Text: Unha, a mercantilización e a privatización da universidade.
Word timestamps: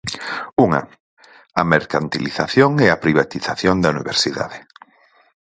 Unha, 0.65 0.81
a 1.61 1.63
mercantilización 1.73 2.71
e 2.85 2.87
a 2.89 2.99
privatización 3.03 3.75
da 3.79 3.91
universidade. 3.95 4.57